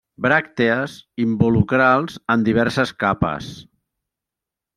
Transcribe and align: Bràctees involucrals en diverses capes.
Bràctees 0.25 0.95
involucrals 1.25 2.17
en 2.37 2.47
diverses 2.49 2.95
capes. 3.05 3.53